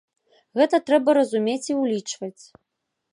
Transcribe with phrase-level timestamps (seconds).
[0.61, 2.39] Гэта трэба разумець і ўлічваць.